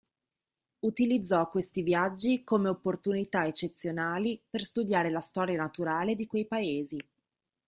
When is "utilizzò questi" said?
0.79-1.83